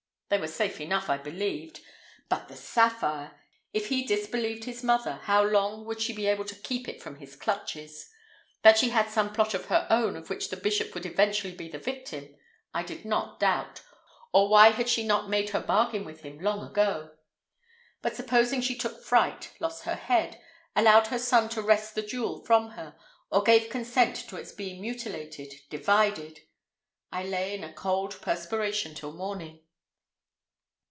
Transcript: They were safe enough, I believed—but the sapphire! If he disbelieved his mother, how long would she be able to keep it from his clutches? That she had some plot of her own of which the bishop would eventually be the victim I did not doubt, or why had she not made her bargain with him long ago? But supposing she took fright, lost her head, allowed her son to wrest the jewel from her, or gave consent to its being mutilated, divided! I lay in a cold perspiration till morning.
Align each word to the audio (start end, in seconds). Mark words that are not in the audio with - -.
They 0.33 0.37
were 0.37 0.47
safe 0.47 0.79
enough, 0.79 1.09
I 1.09 1.17
believed—but 1.17 2.47
the 2.47 2.55
sapphire! 2.55 3.37
If 3.73 3.89
he 3.89 4.05
disbelieved 4.05 4.63
his 4.63 4.81
mother, 4.81 5.19
how 5.23 5.43
long 5.43 5.83
would 5.83 5.99
she 5.99 6.13
be 6.13 6.25
able 6.27 6.45
to 6.45 6.55
keep 6.55 6.87
it 6.87 7.01
from 7.03 7.17
his 7.17 7.35
clutches? 7.35 8.09
That 8.61 8.77
she 8.77 8.91
had 8.91 9.09
some 9.09 9.33
plot 9.33 9.53
of 9.53 9.65
her 9.65 9.85
own 9.89 10.15
of 10.15 10.29
which 10.29 10.49
the 10.49 10.55
bishop 10.55 10.93
would 10.93 11.05
eventually 11.05 11.53
be 11.53 11.67
the 11.67 11.79
victim 11.79 12.33
I 12.73 12.81
did 12.83 13.03
not 13.03 13.41
doubt, 13.41 13.81
or 14.31 14.47
why 14.47 14.69
had 14.69 14.87
she 14.87 15.03
not 15.05 15.27
made 15.27 15.49
her 15.49 15.59
bargain 15.59 16.05
with 16.05 16.21
him 16.21 16.39
long 16.39 16.65
ago? 16.65 17.11
But 18.01 18.15
supposing 18.15 18.61
she 18.61 18.77
took 18.77 19.03
fright, 19.03 19.51
lost 19.59 19.83
her 19.83 19.95
head, 19.95 20.41
allowed 20.77 21.07
her 21.07 21.19
son 21.19 21.49
to 21.49 21.61
wrest 21.61 21.93
the 21.93 22.03
jewel 22.03 22.45
from 22.45 22.69
her, 22.69 22.95
or 23.29 23.43
gave 23.43 23.69
consent 23.69 24.15
to 24.29 24.37
its 24.37 24.53
being 24.53 24.79
mutilated, 24.79 25.53
divided! 25.69 26.39
I 27.11 27.23
lay 27.23 27.53
in 27.53 27.65
a 27.65 27.73
cold 27.73 28.21
perspiration 28.21 28.95
till 28.95 29.11
morning. 29.11 29.65